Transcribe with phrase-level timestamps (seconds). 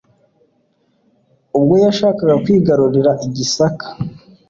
[1.57, 3.85] ubwo yashakaga kwigarurira I Gisaka.